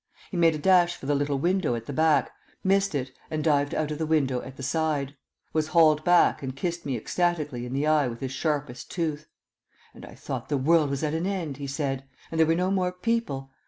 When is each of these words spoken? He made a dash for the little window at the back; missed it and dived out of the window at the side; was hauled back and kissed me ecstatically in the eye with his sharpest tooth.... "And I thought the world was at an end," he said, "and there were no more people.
He 0.31 0.35
made 0.37 0.55
a 0.55 0.57
dash 0.57 0.95
for 0.95 1.05
the 1.05 1.13
little 1.13 1.37
window 1.37 1.75
at 1.75 1.85
the 1.85 1.93
back; 1.93 2.31
missed 2.63 2.95
it 2.95 3.11
and 3.29 3.43
dived 3.43 3.75
out 3.75 3.91
of 3.91 3.99
the 3.99 4.07
window 4.07 4.41
at 4.41 4.57
the 4.57 4.63
side; 4.63 5.15
was 5.53 5.67
hauled 5.67 6.03
back 6.03 6.41
and 6.41 6.55
kissed 6.55 6.87
me 6.87 6.97
ecstatically 6.97 7.67
in 7.67 7.73
the 7.73 7.85
eye 7.85 8.07
with 8.07 8.19
his 8.21 8.31
sharpest 8.31 8.89
tooth.... 8.89 9.27
"And 9.93 10.03
I 10.03 10.15
thought 10.15 10.49
the 10.49 10.57
world 10.57 10.89
was 10.89 11.03
at 11.03 11.13
an 11.13 11.27
end," 11.27 11.57
he 11.57 11.67
said, 11.67 12.03
"and 12.31 12.39
there 12.39 12.47
were 12.47 12.55
no 12.55 12.71
more 12.71 12.91
people. 12.91 13.51